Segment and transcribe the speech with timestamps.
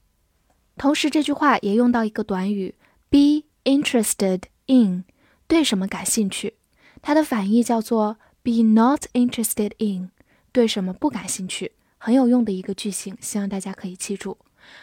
[0.78, 2.75] 同时这句话也用到一个短语
[3.09, 5.03] be interested in，
[5.47, 6.53] 对什么感兴趣？
[7.02, 10.11] 它的反义叫做 be not interested in，
[10.52, 11.72] 对什么不感兴趣？
[11.97, 14.38] 很有用的一个句型，希望大家可以记住。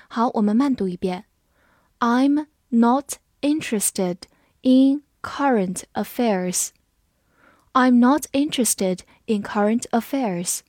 [0.09, 1.27] 好，我们慢读一遍
[2.00, 3.15] ：I'm not。
[3.42, 4.19] interested
[4.61, 6.72] in current affairs.
[7.72, 10.61] I'm not interested in current affairs.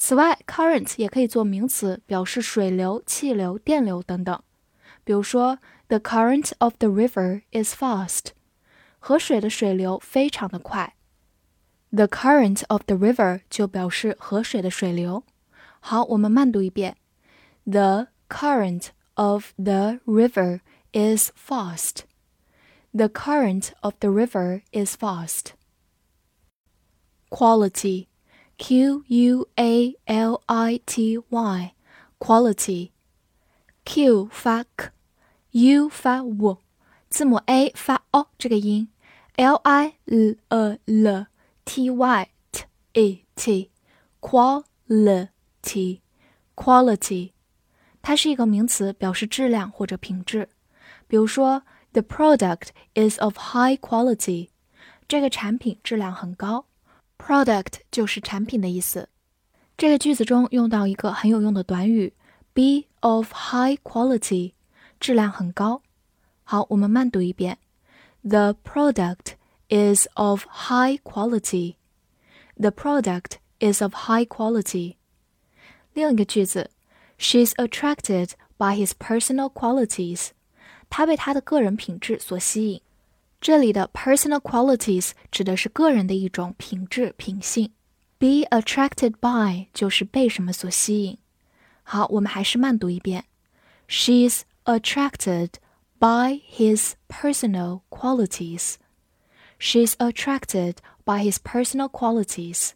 [0.00, 4.42] 此外，current 也可以做名词，表示水流、气流、电流等等。
[5.04, 8.28] 比如说，The current of the river is fast。
[8.98, 10.94] 河水的水流非常的快。
[11.90, 15.22] The current of the river 就表示河水的水流。
[15.78, 16.96] 好，我们慢读一遍。
[17.64, 20.60] The current of the river
[20.92, 22.00] is fast.
[22.92, 25.52] The current of the river is fast.
[27.30, 28.08] Quality,
[28.58, 31.74] Q U A L I T Y,
[32.18, 32.90] quality.
[33.84, 36.58] Q 发 k，U 发 w，
[37.08, 38.88] 字母 A 发 o 这个音，
[39.36, 41.26] L I L E L
[41.64, 46.00] T Y T E T，quality
[46.56, 47.32] quality，
[48.02, 50.48] 它是一个名词，表示质量或者品质。
[51.06, 51.62] 比如说，
[51.92, 54.48] the product is of high quality，
[55.06, 56.64] 这个产品质量很高。
[57.20, 59.08] product 就是产品的意思。
[59.76, 62.14] 这个句子中用到一个很有用的短语，
[62.54, 64.52] be of high quality，
[64.98, 65.82] 质量很高。
[66.44, 67.58] 好，我们慢读一遍：
[68.22, 69.34] The product
[69.68, 71.74] is of high quality.
[72.56, 74.96] The product is of high quality.
[75.92, 76.70] 另一个句子，
[77.18, 80.28] She's attracted by his personal qualities.
[80.88, 82.80] 他被他的个人品质所吸引。
[83.40, 87.72] 这里的 personal qualities 指的是个人的一种品质、品性。
[88.18, 91.18] Be attracted by 就是被什么所吸引。
[91.82, 93.26] 好，我们还是慢读一遍。
[93.88, 95.50] She's attracted
[95.98, 98.76] by his personal qualities.
[99.58, 102.70] She's attracted by his personal qualities.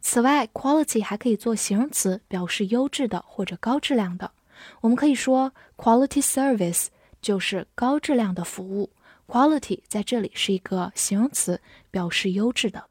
[0.00, 4.32] 此外，quality 还可以做形容词，表示优质的或者高质量的。
[4.80, 6.86] 我们可以说 quality service
[7.25, 8.91] 就是高质量的服务
[9.25, 11.59] ，quality 在这里是一个形容词，
[11.89, 12.87] 表示优质的。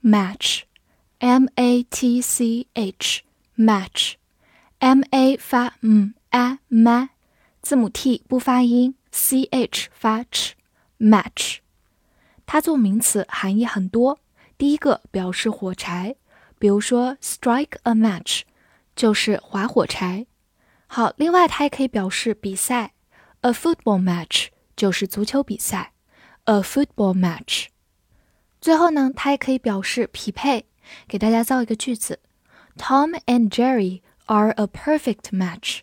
[0.00, 7.08] match，m a t c h，match，m a 发嗯 a ma，
[7.60, 11.56] 字母 t 不发音，c h 发 ch，match，
[12.46, 14.20] 它做名词含义很多。
[14.56, 16.14] 第一个表示火柴，
[16.60, 18.42] 比如说 strike a match，
[18.94, 20.24] 就是划火柴。
[20.86, 22.93] 好，另外它也可以表示比赛。
[23.44, 25.92] A football match 就是足球比赛
[26.44, 27.66] ，a football match。
[28.58, 30.64] 最后呢，它也可以表示匹配。
[31.06, 32.20] 给大家造一个句子
[32.78, 35.80] ：Tom and Jerry are a perfect match。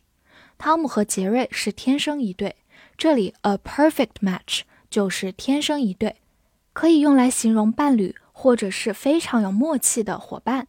[0.58, 2.56] 汤姆和杰瑞是天生一对。
[2.98, 6.16] 这里 a perfect match 就是天生一对，
[6.74, 10.68] 可以用来形容伴侣或者是非常有默契的伙伴。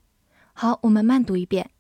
[0.53, 1.71] 好，我们慢读一遍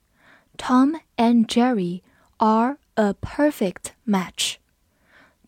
[0.56, 2.00] ：Tom and Jerry
[2.38, 4.54] are a perfect match。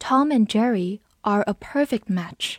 [0.03, 2.57] Tom and Jerry are a perfect match。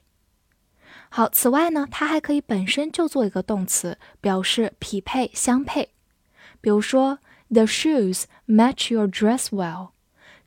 [1.09, 5.91] 好，此外呢，它还可以本身就做一个动词，表示匹配、相配。
[6.61, 7.19] 比如说，
[7.49, 9.91] The shoes match your dress well。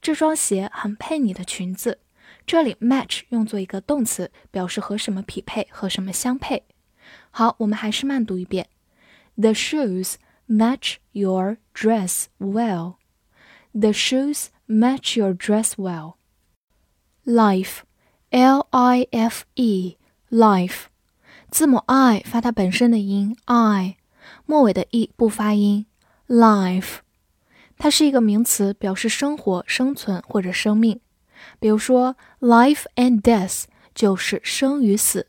[0.01, 1.99] 这双鞋很配你的裙子。
[2.45, 6.63] 这里 match 用作一个动词，表示和什么匹配，和什么相配。
[7.31, 8.69] 好，我们还是慢读一遍：
[9.35, 10.15] The shoes
[10.47, 12.95] match your dress well.
[13.73, 16.15] The shoes match your dress well.
[17.28, 17.80] Life,
[18.30, 19.96] L-I-F-E,
[20.30, 20.84] life，
[21.50, 23.96] 字母 i 发它本身的音 i，
[24.46, 25.84] 末尾的 e 不发音。
[26.26, 27.00] Life，
[27.76, 31.00] 它是一个名词，表示生活、生存或者生命。
[31.60, 33.64] 比如说，life and death
[33.94, 35.26] 就是生与死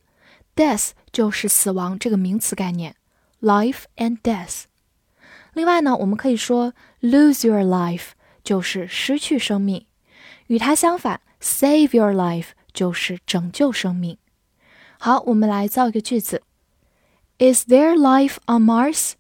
[0.56, 2.96] ，death 就是死亡这个名词概念。
[3.42, 4.64] life and death。
[5.52, 8.12] 另外呢，我们可以说 lose your life
[8.42, 9.86] 就是失去生命，
[10.48, 14.18] 与它相反，save your life 就是拯救生命。
[14.98, 16.44] 好，我们来造一个句子
[17.38, 19.14] ：Is there life on Mars？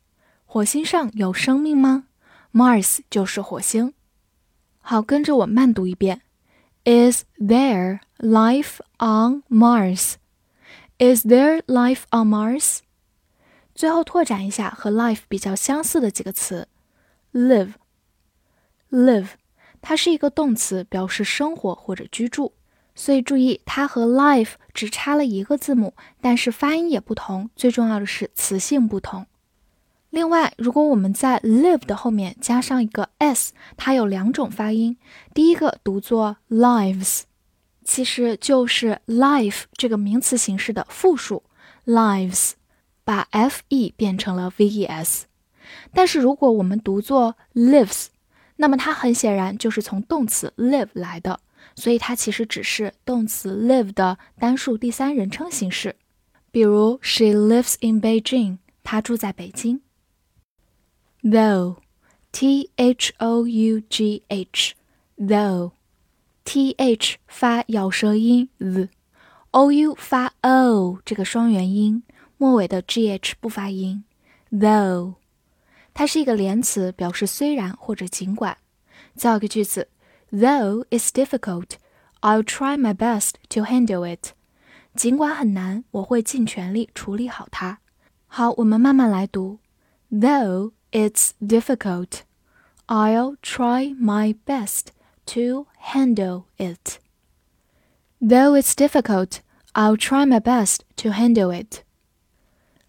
[0.45, 2.05] 火星上有生命吗
[2.53, 3.93] ？Mars 就是火星。
[4.79, 6.21] 好，跟着我慢读一遍。
[6.85, 10.15] Is there life on Mars?
[10.97, 12.79] Is there life on Mars?
[13.75, 16.67] 最后拓展一下和 life 比较相似的几个词
[17.31, 17.73] ，live。
[18.91, 19.29] live
[19.81, 22.51] 它是一个动词，表示生活或者居住，
[22.95, 29.25] 所以注意它和 life 只差了一个字母，但是发音也不同，最重要的是词性不同。
[30.09, 34.97] 另外，如果我们在 live 的后面加上一个 s，它有两种发音。
[35.35, 37.21] 第一个读作 lives，
[37.83, 41.43] 其实就是 life 这个名词形式的复数
[41.85, 42.53] lives，
[43.03, 45.27] 把 f e 变成了 v e s。
[45.93, 48.07] 但是如果我们读作 lives，
[48.61, 51.39] 那么它很显然就是从动词 live 来的，
[51.75, 55.95] 所以它其实只是动词 live 的单数第三人称形式。
[56.51, 59.79] 比如 She lives in Beijing，她住在北京。
[61.23, 61.77] though,
[62.33, 64.73] t h o u g h,
[65.17, 65.71] though,
[66.43, 72.03] t h 发咬舌音 z，o u 发 o 这个双元音，
[72.37, 74.03] 末尾的 g h 不发音。
[74.51, 75.13] though，
[75.92, 78.56] 它是一个连词，表示虽然或者尽管。
[79.16, 79.88] 造一个句子：
[80.32, 81.72] Though it's difficult,
[82.20, 84.32] I'll try my best to handle it。
[84.96, 87.78] 尽管很难，我会尽全力处理好它。
[88.26, 89.58] 好，我们慢慢来读：
[90.10, 92.20] Though it's difficult.
[92.86, 94.88] I'll try my best
[95.26, 96.98] to handle it.
[98.20, 99.38] Though it's difficult,
[99.72, 101.82] I'll try my best to handle it.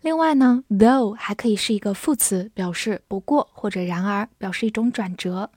[0.03, 5.51] 另外呢，though 还可以是一个副词，表示不过或者然而，表示一种转折。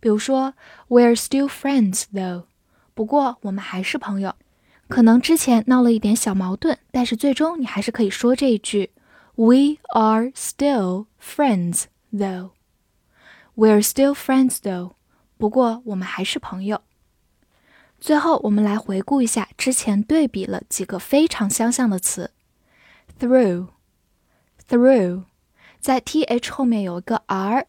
[0.00, 0.54] 比如说
[0.88, 2.44] ，We're still friends though。
[2.94, 4.34] 不过我们还是朋友。
[4.88, 8.90] 可能之前闹了一点小矛盾，但是最终你还是可以说这一句。
[9.34, 12.50] We are still friends, though.
[13.56, 14.92] We're still friends, though.
[15.38, 16.82] 不过我们还是朋友。
[17.98, 22.30] 最后，我们来回顾一下之前对比了几个非常相像的词。
[23.18, 23.68] Through,
[24.68, 25.24] through，
[25.80, 27.66] 在 th 后面有一个 r，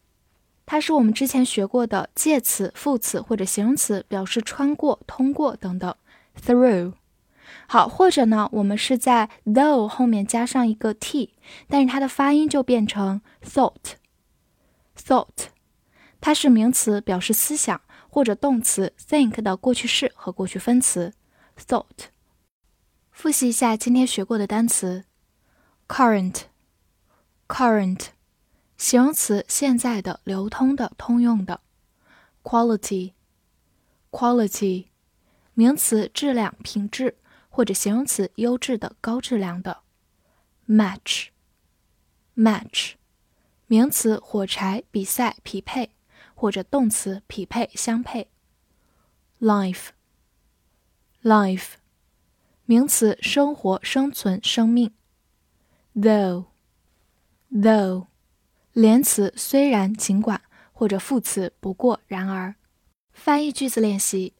[0.66, 5.94] 它是我们之前学过的介词、副词或者形容词，表示穿过、通过等等。
[6.40, 6.94] Through。
[7.66, 11.34] 好，或者呢，我们是在 though 后面加上一个 t，
[11.68, 13.94] 但是它的发音就变成 thought。
[14.96, 15.48] thought，
[16.20, 21.12] 它是名词，表示思想，或者动词 think 的过去式和过去分词
[21.58, 22.08] thought。
[23.10, 25.04] 复习一下今天学过的单词
[25.86, 26.42] Current
[27.48, 28.06] Current，
[28.76, 31.60] 形容词，现在的、流通的、通用的。
[32.42, 34.86] ；quality，quality，
[35.54, 37.18] 名词，质量、品质。
[37.56, 39.82] 或者形容词优质的、高质量的
[40.66, 42.94] ，match，match，
[43.68, 45.90] 名词火柴、比赛、匹配，
[46.34, 48.28] 或者动词匹配、相配
[49.40, 51.74] ，life，life，
[52.64, 54.92] 名词生活、生存、生命。
[55.94, 56.46] Though
[57.54, 58.08] Though，
[58.72, 60.42] 连词虽然、尽管，
[60.72, 62.56] 或者副词不过、然而。
[63.12, 64.34] 翻译句子练习。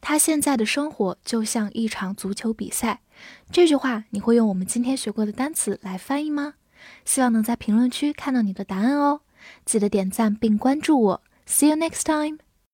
[0.00, 3.00] 他现在的生活就像一场足球比赛。
[3.50, 6.54] 这句话你会用我们今天学过的单词来翻译吗？
[7.04, 9.20] 希望能在评论区看到你的答案哦！
[9.66, 11.22] 记得点赞并关注我。
[11.46, 12.38] See you next time.